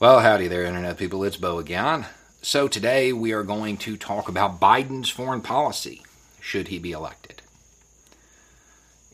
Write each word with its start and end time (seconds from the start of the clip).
Well, 0.00 0.20
howdy 0.20 0.46
there, 0.46 0.62
Internet 0.62 0.96
people. 0.96 1.24
It's 1.24 1.36
Beau 1.36 1.58
again. 1.58 2.06
So 2.40 2.68
today 2.68 3.12
we 3.12 3.32
are 3.32 3.42
going 3.42 3.76
to 3.78 3.96
talk 3.96 4.28
about 4.28 4.60
Biden's 4.60 5.10
foreign 5.10 5.40
policy, 5.40 6.04
should 6.40 6.68
he 6.68 6.78
be 6.78 6.92
elected. 6.92 7.42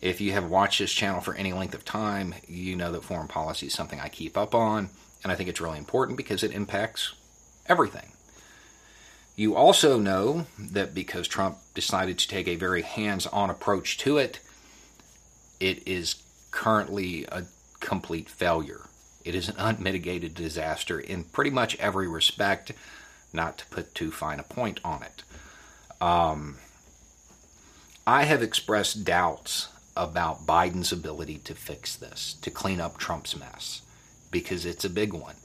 If 0.03 0.21
you 0.21 0.33
have 0.33 0.51
watched 0.51 0.81
this 0.81 0.93
channel 0.93 1.23
for 1.23 1.33
any 1.37 1.55
length 1.55 1.73
of 1.73 1.87
time, 1.87 2.35
you 2.47 2.77
know 2.77 2.93
that 2.93 3.03
foreign 3.03 3.29
policy 3.29 3.69
is 3.69 3.73
something 3.73 3.99
I 3.99 4.11
keep 4.11 4.37
up 4.37 4.55
on, 4.55 4.91
and 5.23 5.33
I 5.33 5.37
think 5.37 5.49
it's 5.49 5.59
really 5.59 5.79
important 5.79 6.19
because 6.19 6.43
it 6.43 6.53
impacts 6.53 7.15
everything. 7.65 8.13
You 9.37 9.57
also 9.57 9.99
know 9.99 10.45
that 10.59 10.93
because 10.93 11.27
Trump 11.27 11.57
decided 11.73 12.19
to 12.19 12.29
take 12.29 12.47
a 12.47 12.57
very 12.57 12.83
hands 12.83 13.27
on 13.29 13.49
approach 13.49 13.97
to 14.01 14.19
it, 14.19 14.39
it 15.61 15.89
is 15.89 16.17
currently 16.51 17.25
a 17.33 17.45
complete 17.81 18.29
failure. 18.29 18.83
It 19.25 19.35
is 19.35 19.49
an 19.49 19.57
unmitigated 19.59 20.35
disaster 20.35 21.01
in 21.01 21.25
pretty 21.25 21.51
much 21.51 21.77
every 21.77 22.07
respect, 22.07 22.73
not 23.33 23.59
to 23.59 23.67
put 23.67 23.95
too 23.95 24.11
fine 24.11 24.39
a 24.39 24.45
point 24.45 24.81
on 24.85 25.03
it. 25.03 25.23
Um, 26.01 26.57
I 28.07 28.25
have 28.25 28.43
expressed 28.43 29.05
doubts 29.05 29.69
about 29.97 30.47
Biden's 30.47 30.93
ability 30.93 31.39
to 31.39 31.55
fix 31.55 31.97
this, 31.97 32.35
to 32.43 32.51
clean 32.51 32.81
up 32.81 32.99
Trump's 32.99 33.37
mess, 33.37 33.83
because 34.31 34.67
it's 34.67 34.85
a 34.85 34.91
big 34.91 35.13
one 35.13 35.37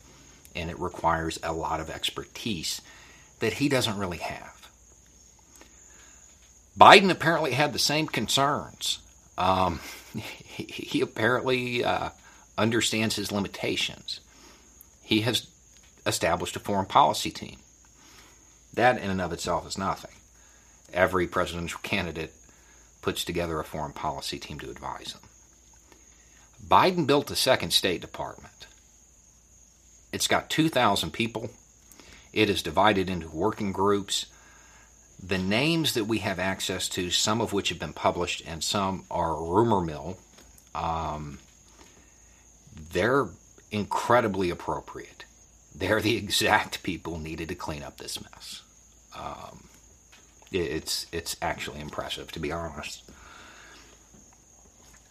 and 0.55 0.69
it 0.69 0.79
requires 0.79 1.39
a 1.43 1.53
lot 1.53 1.79
of 1.79 1.89
expertise 1.89 2.81
that 3.39 3.53
he 3.53 3.69
doesn't 3.69 3.97
really 3.97 4.17
have. 4.17 4.69
Biden 6.77 7.09
apparently 7.09 7.51
had 7.51 7.73
the 7.73 7.79
same 7.79 8.07
concerns. 8.07 8.99
Um, 9.37 9.79
he, 10.13 10.63
he, 10.63 11.01
apparently 11.01 11.83
uh, 11.83 12.09
understands 12.59 13.15
his 13.15 13.31
limitations. 13.31 14.19
He 15.03 15.21
has 15.21 15.47
established 16.05 16.55
a 16.55 16.59
foreign 16.59 16.85
policy 16.85 17.31
team. 17.31 17.57
That, 18.73 19.01
in 19.01 19.09
and 19.09 19.21
of 19.21 19.33
itself, 19.33 19.65
is 19.65 19.77
nothing. 19.77 20.11
Every 20.93 21.25
presidential 21.25 21.79
candidate 21.81 22.33
puts 23.01 23.23
together 23.23 23.59
a 23.59 23.63
foreign 23.63 23.93
policy 23.93 24.37
team 24.37 24.59
to 24.59 24.69
advise 24.69 25.13
him. 25.13 25.21
Biden 26.67 27.07
built 27.07 27.31
a 27.31 27.35
second 27.35 27.71
State 27.71 28.01
Department. 28.01 28.67
It's 30.11 30.27
got 30.27 30.49
2,000 30.49 31.11
people. 31.11 31.49
It 32.33 32.49
is 32.49 32.61
divided 32.61 33.09
into 33.09 33.29
working 33.29 33.71
groups. 33.71 34.25
The 35.21 35.37
names 35.37 35.93
that 35.93 36.05
we 36.05 36.19
have 36.19 36.39
access 36.39 36.89
to, 36.89 37.09
some 37.09 37.41
of 37.41 37.53
which 37.53 37.69
have 37.69 37.79
been 37.79 37.93
published 37.93 38.43
and 38.45 38.63
some 38.63 39.05
are 39.09 39.41
rumor 39.41 39.81
mill, 39.81 40.17
um, 40.75 41.39
they're 42.91 43.27
incredibly 43.71 44.49
appropriate. 44.49 45.25
They're 45.75 46.01
the 46.01 46.17
exact 46.23 46.83
people 46.83 47.19
needed 47.19 47.49
to 47.49 47.55
clean 47.55 47.83
up 47.83 47.97
this 47.97 48.21
mess. 48.21 48.63
Um, 49.17 49.65
it's 50.51 51.05
it's 51.11 51.35
actually 51.41 51.79
impressive, 51.79 52.31
to 52.31 52.39
be 52.39 52.51
honest. 52.51 53.03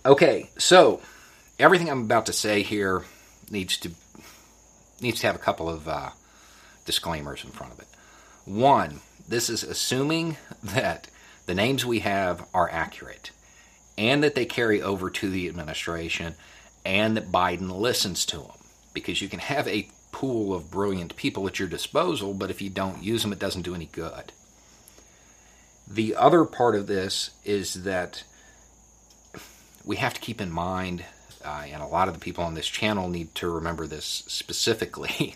Okay, 0.05 0.51
so 0.59 1.01
everything 1.59 1.91
I'm 1.91 2.03
about 2.03 2.27
to 2.27 2.33
say 2.33 2.63
here 2.63 3.05
needs 3.51 3.77
to 3.79 3.91
needs 5.01 5.21
to 5.21 5.27
have 5.27 5.37
a 5.37 5.41
couple 5.41 5.69
of 5.69 5.89
uh, 5.89 6.11
disclaimers 6.85 7.45
in 7.45 7.51
front 7.51 7.73
of 7.73 7.81
it. 7.81 7.89
One, 8.45 9.01
this 9.29 9.51
is 9.51 9.63
assuming 9.63 10.37
that 10.63 11.09
the 11.47 11.55
names 11.55 11.85
we 11.85 12.01
have 12.01 12.47
are 12.53 12.69
accurate 12.71 13.31
and 13.97 14.23
that 14.23 14.35
they 14.35 14.47
carry 14.47 14.81
over 14.81 15.11
to 15.11 15.31
the 15.31 15.49
administration 15.49 16.35
and 16.85 17.17
that 17.17 17.33
Biden 17.33 17.71
listens 17.71 18.25
to 18.27 18.39
them. 18.39 18.53
Because 18.95 19.23
you 19.23 19.29
can 19.29 19.41
have 19.41 19.69
a 19.69 19.89
pool 20.13 20.55
of 20.55 20.71
brilliant 20.71 21.17
people 21.17 21.47
at 21.47 21.59
your 21.59 21.69
disposal, 21.69 22.35
but 22.35 22.51
if 22.51 22.61
you 22.61 22.71
don't 22.71 23.03
use 23.03 23.23
them, 23.23 23.33
it 23.33 23.39
doesn't 23.39 23.63
do 23.63 23.75
any 23.75 23.87
good. 23.87 24.33
The 25.87 26.17
other 26.17 26.45
part 26.45 26.75
of 26.75 26.87
this 26.87 27.31
is 27.45 27.85
that 27.85 28.25
we 29.85 29.97
have 29.97 30.15
to 30.15 30.21
keep 30.21 30.41
in 30.41 30.51
mind, 30.51 31.05
uh, 31.45 31.65
and 31.67 31.83
a 31.83 31.87
lot 31.87 32.09
of 32.09 32.15
the 32.15 32.21
people 32.21 32.45
on 32.45 32.55
this 32.55 32.67
channel 32.67 33.09
need 33.09 33.35
to 33.37 33.49
remember 33.49 33.87
this 33.87 34.25
specifically. 34.27 35.35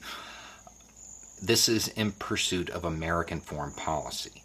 this 1.43 1.69
is 1.69 1.89
in 1.89 2.13
pursuit 2.13 2.69
of 2.71 2.85
American 2.85 3.41
foreign 3.41 3.73
policy. 3.73 4.43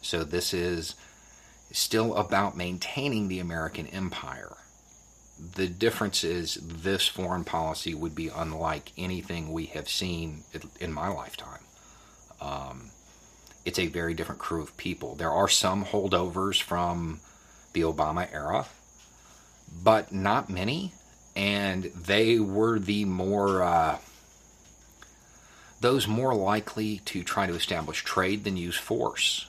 So 0.00 0.24
this 0.24 0.52
is 0.52 0.94
still 1.72 2.14
about 2.16 2.56
maintaining 2.56 3.28
the 3.28 3.40
American 3.40 3.86
empire 3.88 4.56
the 5.54 5.66
difference 5.66 6.22
is 6.22 6.54
this 6.62 7.08
foreign 7.08 7.44
policy 7.44 7.94
would 7.94 8.14
be 8.14 8.28
unlike 8.28 8.92
anything 8.96 9.52
we 9.52 9.66
have 9.66 9.88
seen 9.88 10.44
in 10.78 10.92
my 10.92 11.08
lifetime. 11.08 11.60
Um, 12.40 12.90
it's 13.64 13.78
a 13.78 13.88
very 13.88 14.14
different 14.14 14.40
crew 14.40 14.62
of 14.62 14.76
people. 14.76 15.14
There 15.14 15.30
are 15.30 15.48
some 15.48 15.84
holdovers 15.84 16.60
from 16.60 17.20
the 17.72 17.80
Obama 17.80 18.32
era, 18.32 18.66
but 19.82 20.12
not 20.12 20.48
many. 20.48 20.92
And 21.34 21.84
they 21.84 22.38
were 22.38 22.78
the 22.78 23.04
more, 23.04 23.62
uh, 23.62 23.98
those 25.80 26.06
more 26.06 26.34
likely 26.34 26.98
to 27.06 27.24
try 27.24 27.46
to 27.46 27.54
establish 27.54 28.04
trade 28.04 28.44
than 28.44 28.56
use 28.56 28.76
force 28.76 29.46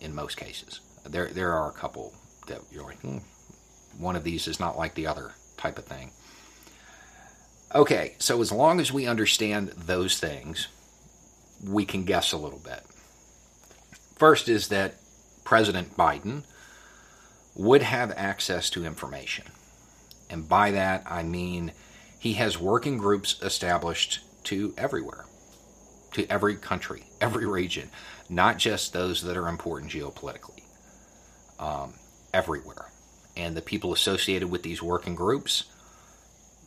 in 0.00 0.14
most 0.14 0.36
cases. 0.36 0.80
There, 1.04 1.28
there 1.28 1.52
are 1.52 1.68
a 1.68 1.72
couple 1.72 2.14
that 2.46 2.60
you're 2.70 2.84
like, 2.84 3.00
hmm, 3.00 3.18
one 3.98 4.16
of 4.16 4.24
these 4.24 4.46
is 4.46 4.60
not 4.60 4.78
like 4.78 4.94
the 4.94 5.06
other 5.06 5.32
type 5.56 5.78
of 5.78 5.84
thing. 5.84 6.10
Okay, 7.74 8.14
so 8.18 8.40
as 8.40 8.52
long 8.52 8.80
as 8.80 8.92
we 8.92 9.06
understand 9.06 9.68
those 9.70 10.18
things, 10.18 10.68
we 11.64 11.84
can 11.84 12.04
guess 12.04 12.32
a 12.32 12.36
little 12.36 12.60
bit. 12.60 12.80
First 14.16 14.48
is 14.48 14.68
that 14.68 14.94
President 15.44 15.96
Biden 15.96 16.44
would 17.54 17.82
have 17.82 18.12
access 18.16 18.70
to 18.70 18.84
information. 18.84 19.46
And 20.30 20.48
by 20.48 20.70
that, 20.72 21.02
I 21.06 21.22
mean 21.22 21.72
he 22.18 22.34
has 22.34 22.58
working 22.58 22.98
groups 22.98 23.40
established 23.42 24.20
to 24.44 24.74
everywhere, 24.76 25.24
to 26.12 26.26
every 26.30 26.56
country, 26.56 27.04
every 27.20 27.46
region, 27.46 27.90
not 28.28 28.58
just 28.58 28.92
those 28.92 29.22
that 29.22 29.36
are 29.36 29.48
important 29.48 29.90
geopolitically, 29.92 30.62
um, 31.58 31.94
everywhere 32.32 32.90
and 33.36 33.56
the 33.56 33.62
people 33.62 33.92
associated 33.92 34.50
with 34.50 34.62
these 34.62 34.82
working 34.82 35.14
groups, 35.14 35.64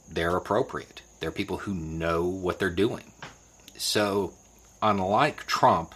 they're 0.10 0.36
appropriate. 0.36 1.02
They're 1.20 1.32
people 1.32 1.58
who 1.58 1.74
know 1.74 2.26
what 2.26 2.60
they're 2.60 2.70
doing. 2.70 3.12
So, 3.78 4.34
unlike 4.82 5.46
Trump, 5.46 5.96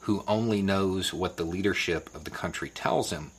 who 0.00 0.24
only 0.26 0.62
knows 0.62 1.12
what 1.12 1.36
the 1.36 1.44
leadership 1.44 2.14
of 2.14 2.24
the 2.24 2.30
country 2.30 2.70
tells 2.70 3.10
him, 3.10 3.30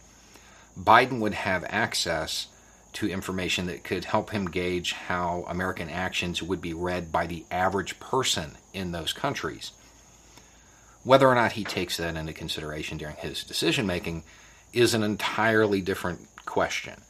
Biden 0.80 1.20
would 1.20 1.34
have 1.34 1.66
access 1.68 2.48
to 2.94 3.10
information 3.10 3.68
that 3.68 3.84
could 3.84 4.06
help 4.06 4.32
him 4.32 4.50
gauge 4.50 4.94
how 4.94 5.46
American 5.48 5.90
actions 5.90 6.44
would 6.44 6.62
be 6.62 6.74
read 6.74 7.12
by 7.12 7.26
the 7.26 7.46
average 7.50 8.00
person 8.00 8.58
in 8.74 8.92
those 8.92 9.14
countries. 9.14 9.72
Whether 11.04 11.28
or 11.28 11.36
not 11.36 11.54
he 11.54 11.64
takes 11.64 11.98
that 11.98 12.16
into 12.16 12.34
consideration 12.34 12.98
during 12.98 13.16
his 13.16 13.44
decision 13.44 13.88
making 13.88 14.24
is 14.74 14.94
an 14.94 15.04
entirely 15.04 15.82
different 15.82 16.31
question, 16.46 17.02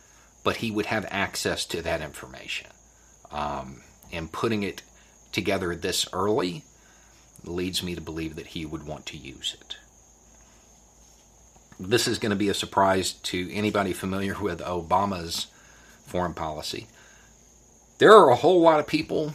but 0.43 0.57
he 0.57 0.71
would 0.71 0.87
have 0.87 1.05
access 1.09 1.65
to 1.65 1.81
that 1.81 2.01
information. 2.01 2.67
Um, 3.31 3.81
and 4.11 4.31
putting 4.31 4.63
it 4.63 4.81
together 5.31 5.75
this 5.75 6.07
early 6.11 6.63
leads 7.43 7.81
me 7.81 7.95
to 7.95 8.01
believe 8.01 8.35
that 8.35 8.47
he 8.47 8.65
would 8.65 8.85
want 8.85 9.05
to 9.07 9.17
use 9.17 9.55
it. 9.59 9.77
This 11.79 12.07
is 12.07 12.19
going 12.19 12.31
to 12.31 12.35
be 12.35 12.49
a 12.49 12.53
surprise 12.53 13.13
to 13.13 13.51
anybody 13.51 13.93
familiar 13.93 14.39
with 14.39 14.59
Obama's 14.59 15.47
foreign 16.05 16.33
policy. 16.33 16.87
There 17.97 18.13
are 18.13 18.29
a 18.29 18.35
whole 18.35 18.61
lot 18.61 18.79
of 18.79 18.87
people 18.87 19.33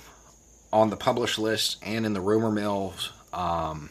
on 0.73 0.91
the 0.91 0.97
published 0.97 1.39
list 1.39 1.79
and 1.83 2.05
in 2.05 2.13
the 2.13 2.21
rumor 2.21 2.51
mills 2.51 3.13
um, 3.33 3.91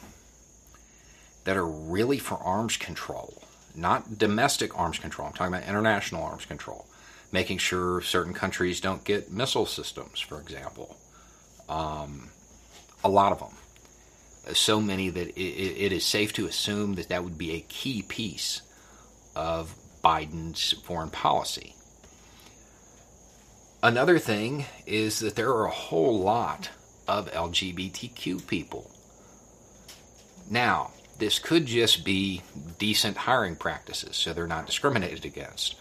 that 1.43 1.57
are 1.57 1.67
really 1.67 2.19
for 2.19 2.35
arms 2.35 2.77
control 2.77 3.41
not 3.77 4.18
domestic 4.18 4.77
arms 4.77 5.00
control. 5.00 5.27
I'm 5.27 5.33
talking 5.33 5.54
about 5.54 5.68
international 5.68 6.24
arms 6.24 6.45
control, 6.45 6.86
making 7.31 7.57
sure 7.60 8.01
certain 8.01 8.33
countries 8.33 8.81
don't 8.81 9.04
get 9.04 9.31
missile 9.31 9.66
systems, 9.66 10.19
for 10.19 10.39
example. 10.39 10.98
Um, 11.68 12.30
a 13.04 13.10
lot 13.10 13.31
of 13.31 13.39
them. 13.39 14.56
So 14.56 14.80
many 14.80 15.10
that 15.10 15.30
it, 15.30 15.42
it 15.42 15.92
is 15.92 16.06
safe 16.06 16.33
to 16.33 16.45
assume 16.45 16.95
that 16.95 17.10
that 17.10 17.24
would 17.24 17.38
be 17.38 17.54
a 17.54 17.62
key 17.62 18.04
piece 18.04 18.62
of 19.36 19.75
Biden's 20.04 20.74
foreign 20.83 21.10
policy. 21.10 21.75
Another 23.81 24.18
thing 24.19 24.66
is 24.86 25.19
that 25.19 25.36
there 25.36 25.50
are 25.50 25.66
a 25.66 25.72
whole 25.72 26.19
lot 26.19 26.69
of 27.07 27.31
LGBTQ 27.31 28.48
people. 28.48 28.89
Now, 30.50 30.92
this 31.17 31.39
could 31.39 31.65
just 31.65 32.03
be 32.03 32.41
decent 32.77 33.17
hiring 33.17 33.56
practices, 33.56 34.15
so 34.15 34.33
they're 34.33 34.47
not 34.47 34.65
discriminated 34.65 35.25
against. 35.25 35.75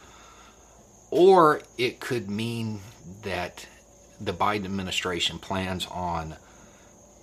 Or 1.10 1.60
it 1.76 2.00
could 2.00 2.30
mean 2.30 2.80
that 3.22 3.66
the 4.20 4.32
Biden 4.32 4.64
administration 4.64 5.38
plans 5.38 5.86
on 5.90 6.36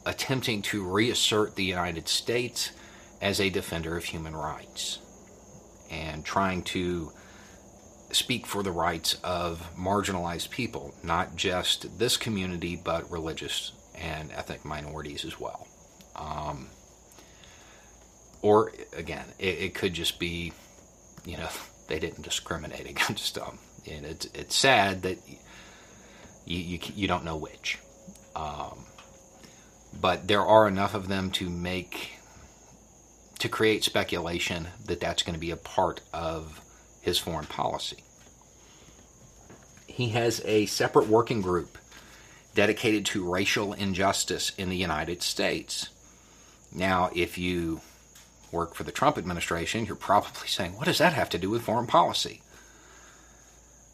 attempting 0.06 0.62
to 0.62 0.84
reassert 0.84 1.56
the 1.56 1.63
United 1.63 2.08
States 2.08 2.72
as 3.22 3.40
a 3.40 3.50
defender 3.50 3.96
of 3.96 4.04
human 4.04 4.36
rights 4.36 5.00
and 5.90 6.25
trying 6.25 6.63
to 6.63 7.12
speak 8.12 8.46
for 8.46 8.63
the 8.63 8.72
rights 8.72 9.18
of 9.24 9.69
marginalized 9.78 10.50
people, 10.50 10.94
not 11.04 11.36
just 11.36 11.98
this 11.98 12.18
community, 12.18 12.75
but 12.75 13.10
religious 13.12 13.72
and 13.96 14.31
ethnic 14.31 14.66
minorities 14.66 15.24
as 15.24 15.40
well. 15.40 15.68
Um, 16.16 16.68
or 18.42 18.72
again, 18.96 19.26
it, 19.40 19.60
it, 19.60 19.76
could 19.76 19.94
just 19.94 20.20
be, 20.20 20.54
you 21.26 21.38
know, 21.38 21.50
they 21.88 22.00
didn't 22.00 22.24
discriminate 22.24 22.90
against 22.90 23.36
them, 23.36 23.60
and 23.90 24.06
it's 24.06 24.26
it's 24.34 24.56
sad 24.56 25.04
that 25.04 25.18
you 26.46 26.58
you, 26.58 26.80
you 26.96 27.08
don't 27.08 27.26
know 27.26 27.38
which. 27.38 27.80
Um, 28.36 28.86
but 30.00 30.28
there 30.28 30.42
are 30.42 30.68
enough 30.68 30.96
of 30.96 31.08
them 31.08 31.32
to 31.32 31.50
make 31.50 32.12
to 33.40 33.50
create 33.50 33.84
speculation 33.84 34.68
that 34.86 35.00
that's 35.00 35.24
going 35.24 35.34
to 35.34 35.40
be 35.40 35.52
a 35.52 35.58
part 35.58 36.02
of 36.14 36.62
his 37.02 37.18
foreign 37.18 37.48
policy. 37.48 37.98
He 39.88 40.10
has 40.10 40.42
a 40.46 40.68
separate 40.68 41.08
working 41.08 41.42
group 41.42 41.78
dedicated 42.54 43.06
to 43.08 43.30
racial 43.30 43.74
injustice 43.74 44.52
in 44.58 44.70
the 44.70 44.78
United 44.78 45.24
States. 45.24 45.90
Now, 46.74 47.10
if 47.16 47.38
you 47.38 47.82
work 48.51 48.75
for 48.75 48.83
the 48.83 48.92
Trump 48.92 49.18
administration, 49.18 49.86
you're 49.86 49.95
probably 49.95 50.48
saying, 50.48 50.75
what 50.75 50.86
does 50.86 50.98
that 50.98 51.13
have 51.13 51.30
to 51.30 51.38
do 51.38 51.50
with 51.50 51.63
foreign 51.63 51.88
policy? 51.88 52.42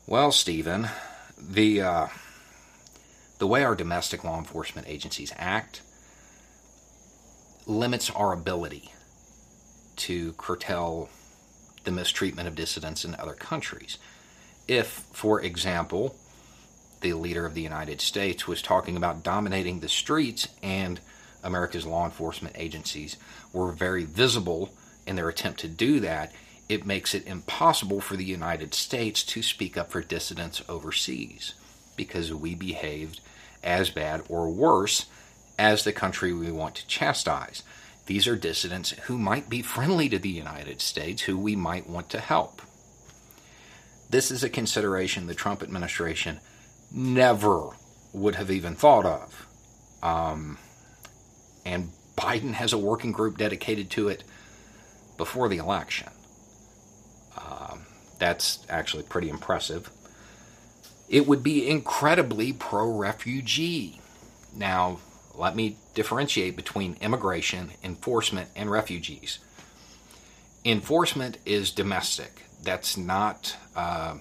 Well, 0.06 0.32
Stephen, 0.32 0.88
the 1.38 1.82
uh, 1.82 2.08
the 3.40 3.48
way 3.48 3.64
our 3.64 3.76
domestic 3.76 4.24
law 4.24 4.38
enforcement 4.38 4.88
agencies 4.88 5.34
act 5.38 5.82
limits 7.66 8.10
our 8.10 8.34
ability 8.34 8.92
to 9.98 10.34
curtail 10.34 11.10
the 11.84 11.92
mistreatment 11.92 12.48
of 12.48 12.56
dissidents 12.56 13.04
in 13.06 13.16
other 13.16 13.34
countries. 13.34 13.98
If, 14.68 14.88
for 15.12 15.42
example, 15.42 16.16
the 17.02 17.14
leader 17.14 17.46
of 17.46 17.54
the 17.54 17.62
United 17.62 18.02
States 18.02 18.48
was 18.48 18.62
talking 18.62 18.98
about 18.98 19.24
dominating 19.24 19.80
the 19.80 19.90
streets 19.90 20.48
and 20.64 21.00
America's 21.44 21.86
law 21.86 22.06
enforcement 22.06 22.56
agencies 22.58 23.18
were 23.54 23.72
very 23.72 24.04
visible 24.04 24.72
in 25.06 25.16
their 25.16 25.30
attempt 25.30 25.60
to 25.62 25.68
do 25.68 26.00
that, 26.02 26.32
it 26.70 26.86
makes 26.86 27.16
it 27.16 27.26
impossible 27.26 28.02
for 28.02 28.18
the 28.18 28.26
United 28.26 28.74
States 28.74 29.24
to 29.24 29.42
speak 29.42 29.78
up 29.78 29.92
for 29.92 30.02
dissidents 30.02 30.62
overseas 30.68 31.54
because 31.96 32.34
we 32.34 32.54
behaved 32.54 33.22
as 33.64 33.90
bad 33.90 34.22
or 34.30 34.50
worse 34.50 35.06
as 35.58 35.84
the 35.84 35.94
country 35.94 36.34
we 36.34 36.52
want 36.52 36.76
to 36.76 36.88
chastise. 36.88 37.64
These 38.06 38.28
are 38.28 38.36
dissidents 38.36 38.92
who 38.92 39.18
might 39.18 39.50
be 39.50 39.62
friendly 39.62 40.08
to 40.10 40.20
the 40.20 40.30
United 40.30 40.82
States, 40.82 41.24
who 41.24 41.38
we 41.38 41.56
might 41.56 41.90
want 41.90 42.10
to 42.12 42.20
help. 42.20 42.62
This 44.10 44.32
is 44.32 44.44
a 44.44 44.50
consideration 44.50 45.28
the 45.28 45.34
Trump 45.34 45.62
administration 45.62 46.40
never 46.92 47.72
would 48.14 48.36
have 48.36 48.52
even 48.52 48.76
thought 48.76 49.06
of. 49.06 49.48
Um, 50.02 50.58
and 51.68 51.92
Biden 52.16 52.54
has 52.54 52.72
a 52.72 52.78
working 52.78 53.12
group 53.12 53.38
dedicated 53.38 53.90
to 53.92 54.08
it 54.08 54.24
before 55.18 55.50
the 55.50 55.58
election. 55.58 56.10
Um, 57.38 57.86
that's 58.18 58.66
actually 58.70 59.04
pretty 59.04 59.30
impressive. 59.30 59.90
It 61.10 61.28
would 61.28 61.44
be 61.44 61.68
incredibly 61.68 62.54
pro 62.54 62.90
refugee. 62.90 64.00
Now, 64.56 65.00
let 65.36 65.56
me 65.56 65.78
differentiate 65.94 66.56
between 66.56 66.98
immigration, 67.02 67.72
enforcement, 67.84 68.50
and 68.56 68.72
refugees. 68.72 69.40
Enforcement 70.66 71.38
is 71.46 71.72
domestic. 71.72 72.44
That's 72.64 72.98
not, 72.98 73.56
uh, 73.76 74.16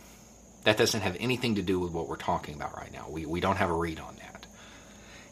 that 0.65 0.77
doesn't 0.77 1.01
have 1.01 1.17
anything 1.21 1.55
to 1.55 1.63
do 1.63 1.79
with 1.79 1.93
what 1.93 2.09
we're 2.09 2.17
talking 2.17 2.55
about 2.55 2.77
right 2.77 2.93
now. 2.93 3.07
We, 3.09 3.25
we 3.25 3.41
don't 3.41 3.57
have 3.57 3.71
a 3.71 3.75
read 3.75 4.01
on 4.01 4.17
that. 4.17 4.47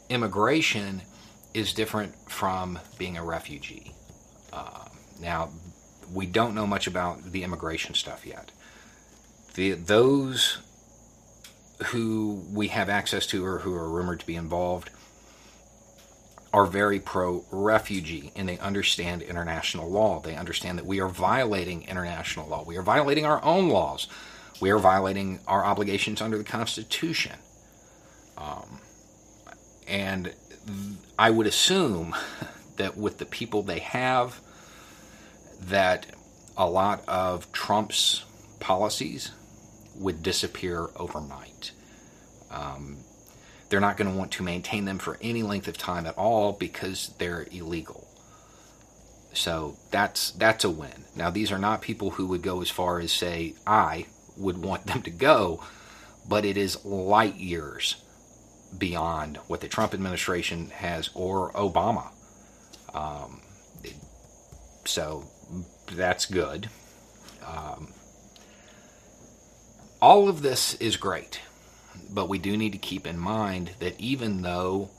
Immigration 0.09 1.03
is 1.55 1.73
different 1.73 2.15
from 2.29 2.79
being 2.99 3.17
a 3.17 3.25
refugee. 3.25 3.95
Uh, 4.53 4.87
now, 5.21 5.51
we 6.13 6.27
don't 6.27 6.55
know 6.55 6.67
much 6.67 6.87
about 6.87 7.23
the 7.33 7.45
immigration 7.45 7.95
stuff 7.95 8.27
yet. 8.27 8.51
The, 9.55 9.73
those 9.73 10.59
who 11.87 12.45
we 12.53 12.69
have 12.69 12.89
access 12.89 13.27
to 13.29 13.45
or 13.45 13.61
who 13.61 13.75
are 13.75 13.89
rumored 13.89 14.21
to 14.21 14.27
be 14.27 14.37
involved 14.37 14.91
are 16.53 16.67
very 16.67 17.01
pro 17.01 17.45
refugee 17.51 18.31
and 18.37 18.49
they 18.49 18.59
understand 18.59 19.23
international 19.23 19.91
law. 19.91 20.21
They 20.21 20.37
understand 20.37 20.79
that 20.79 20.87
we 20.87 21.01
are 21.01 21.09
violating 21.09 21.83
international 21.89 22.49
law. 22.49 22.65
We 22.65 22.77
are 22.77 22.83
violating 22.83 23.27
our 23.27 23.43
own 23.45 23.69
laws. 23.69 24.07
We 24.61 24.71
are 24.71 24.79
violating 24.79 25.41
our 25.49 25.65
obligations 25.65 26.23
under 26.23 26.39
the 26.39 26.45
Constitution. 26.45 27.37
Um, 28.39 28.79
and 29.95 30.35
I 31.17 31.31
would 31.31 31.47
assume 31.47 32.17
that 32.77 32.97
with 32.97 33.19
the 33.19 33.27
people 33.27 33.63
they 33.63 33.79
have, 33.79 34.41
that 35.61 36.07
a 36.57 36.69
lot 36.69 37.05
of 37.07 37.53
Trump's 37.53 38.25
policies 38.59 39.31
would 39.95 40.21
disappear 40.21 40.89
overnight. 40.97 41.71
Um, 42.51 42.97
they're 43.69 43.79
not 43.79 43.97
going 43.97 44.11
to 44.11 44.19
want 44.19 44.33
to 44.33 44.43
maintain 44.43 44.85
them 44.85 44.99
for 44.99 45.17
any 45.23 45.45
length 45.45 45.69
of 45.69 45.79
time 45.79 46.07
at 46.07 46.19
all 46.19 46.53
because 46.53 47.15
they're 47.19 47.47
illegal. 47.53 48.09
So 49.33 49.77
that's 49.93 50.33
that's 50.33 50.65
a 50.65 50.71
win. 50.71 51.05
Now 51.15 51.31
these 51.31 51.53
are 51.53 51.59
not 51.59 51.83
people 51.83 52.11
who 52.11 52.27
would 52.29 52.43
go 52.43 52.61
as 52.61 52.71
far 52.71 52.99
as 52.99 53.13
say 53.13 53.55
I 53.65 54.07
would 54.37 54.59
want 54.59 54.87
them 54.87 55.03
to 55.03 55.11
go, 55.11 55.63
but 56.29 56.45
it 56.45 56.57
is 56.57 56.85
light 56.85 57.37
years 57.37 57.97
beyond 58.77 59.39
what 59.47 59.61
the 59.61 59.69
Trump 59.69 59.95
administration 59.95 60.71
has 60.71 61.11
or 61.15 61.53
Obama. 61.53 62.11
Um, 62.95 63.41
so 64.85 65.25
that's 65.93 66.27
good. 66.27 66.69
Um, 67.47 67.93
all 70.01 70.29
of 70.29 70.43
this 70.43 70.75
is 70.75 70.97
great. 70.97 71.41
But 72.11 72.29
we 72.29 72.39
do 72.39 72.57
need 72.57 72.73
to 72.73 72.79
keep 72.79 73.07
in 73.07 73.19
mind 73.19 73.73
that 73.81 73.99
even 74.01 74.43
though 74.43 74.91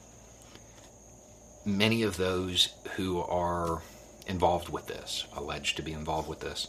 many 1.65 2.03
of 2.03 2.17
those 2.17 2.69
who 2.95 3.21
are 3.21 3.81
involved 4.27 4.69
with 4.69 4.87
this, 4.87 5.25
alleged 5.35 5.77
to 5.77 5.83
be 5.83 5.91
involved 5.91 6.27
with 6.27 6.39
this, 6.39 6.67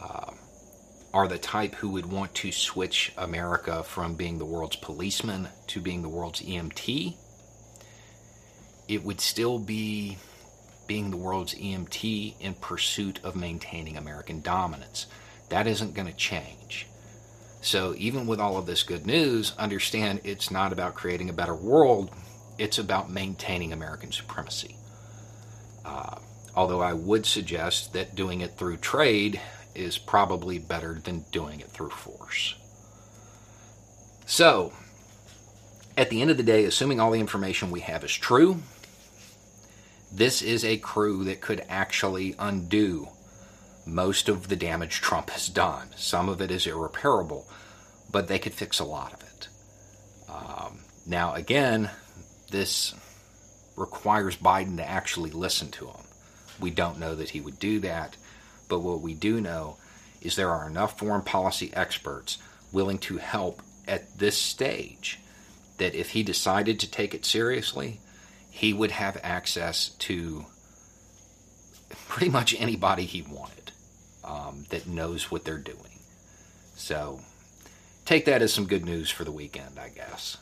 uh, 0.00 0.32
are 1.12 1.28
the 1.28 1.38
type 1.38 1.74
who 1.76 1.90
would 1.90 2.06
want 2.06 2.34
to 2.34 2.52
switch 2.52 3.12
America 3.16 3.82
from 3.82 4.14
being 4.14 4.38
the 4.38 4.44
world's 4.44 4.76
policeman 4.76 5.48
to 5.66 5.80
being 5.80 6.02
the 6.02 6.08
world's 6.08 6.40
EMT, 6.40 7.14
it 8.88 9.04
would 9.04 9.20
still 9.20 9.58
be 9.58 10.16
being 10.86 11.10
the 11.10 11.16
world's 11.16 11.54
EMT 11.54 12.34
in 12.40 12.54
pursuit 12.54 13.20
of 13.22 13.36
maintaining 13.36 13.96
American 13.96 14.40
dominance. 14.40 15.06
That 15.50 15.66
isn't 15.66 15.94
going 15.94 16.08
to 16.08 16.14
change. 16.14 16.86
So, 17.60 17.94
even 17.96 18.26
with 18.26 18.40
all 18.40 18.56
of 18.56 18.66
this 18.66 18.82
good 18.82 19.06
news, 19.06 19.54
understand 19.56 20.22
it's 20.24 20.50
not 20.50 20.72
about 20.72 20.94
creating 20.94 21.30
a 21.30 21.34
better 21.34 21.54
world, 21.54 22.10
it's 22.58 22.78
about 22.78 23.10
maintaining 23.10 23.72
American 23.72 24.10
supremacy. 24.10 24.76
Uh, 25.84 26.16
although 26.56 26.80
I 26.80 26.92
would 26.92 27.24
suggest 27.24 27.92
that 27.92 28.14
doing 28.14 28.40
it 28.40 28.56
through 28.56 28.78
trade 28.78 29.40
is 29.74 29.98
probably 29.98 30.58
better 30.58 31.00
than 31.02 31.24
doing 31.30 31.60
it 31.60 31.68
through 31.68 31.90
force. 31.90 32.54
So, 34.26 34.72
at 35.96 36.10
the 36.10 36.22
end 36.22 36.30
of 36.30 36.36
the 36.36 36.42
day, 36.42 36.64
assuming 36.64 37.00
all 37.00 37.10
the 37.10 37.20
information 37.20 37.70
we 37.70 37.80
have 37.80 38.04
is 38.04 38.12
true, 38.12 38.62
this 40.10 40.42
is 40.42 40.64
a 40.64 40.78
crew 40.78 41.24
that 41.24 41.40
could 41.40 41.64
actually 41.68 42.34
undo 42.38 43.08
most 43.86 44.28
of 44.28 44.48
the 44.48 44.56
damage 44.56 45.00
Trump 45.00 45.30
has 45.30 45.48
done. 45.48 45.88
Some 45.96 46.28
of 46.28 46.40
it 46.40 46.50
is 46.50 46.66
irreparable, 46.66 47.46
but 48.10 48.28
they 48.28 48.38
could 48.38 48.54
fix 48.54 48.78
a 48.78 48.84
lot 48.84 49.12
of 49.12 49.22
it. 49.22 49.48
Um, 50.28 50.80
now, 51.06 51.34
again, 51.34 51.90
this 52.50 52.94
requires 53.76 54.36
Biden 54.36 54.76
to 54.76 54.88
actually 54.88 55.30
listen 55.30 55.70
to 55.72 55.86
him. 55.86 56.04
We 56.60 56.70
don't 56.70 56.98
know 56.98 57.14
that 57.14 57.30
he 57.30 57.40
would 57.40 57.58
do 57.58 57.80
that, 57.80 58.16
but 58.72 58.80
what 58.80 59.02
we 59.02 59.12
do 59.12 59.38
know 59.38 59.76
is 60.22 60.34
there 60.34 60.50
are 60.50 60.66
enough 60.66 60.98
foreign 60.98 61.20
policy 61.20 61.70
experts 61.74 62.38
willing 62.72 62.96
to 62.96 63.18
help 63.18 63.60
at 63.86 64.18
this 64.18 64.34
stage 64.34 65.18
that 65.76 65.94
if 65.94 66.08
he 66.08 66.22
decided 66.22 66.80
to 66.80 66.90
take 66.90 67.12
it 67.12 67.26
seriously, 67.26 68.00
he 68.48 68.72
would 68.72 68.90
have 68.90 69.20
access 69.22 69.90
to 69.90 70.46
pretty 72.08 72.30
much 72.30 72.58
anybody 72.58 73.04
he 73.04 73.20
wanted 73.20 73.72
um, 74.24 74.64
that 74.70 74.86
knows 74.86 75.30
what 75.30 75.44
they're 75.44 75.58
doing. 75.58 75.98
So 76.74 77.20
take 78.06 78.24
that 78.24 78.40
as 78.40 78.54
some 78.54 78.66
good 78.66 78.86
news 78.86 79.10
for 79.10 79.24
the 79.24 79.32
weekend, 79.32 79.78
I 79.78 79.90
guess. 79.90 80.38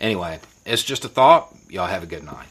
Anyway, 0.00 0.40
it's 0.64 0.82
just 0.82 1.04
a 1.04 1.08
thought. 1.08 1.54
Y'all 1.68 1.86
have 1.86 2.02
a 2.02 2.06
good 2.06 2.24
night. 2.24 2.48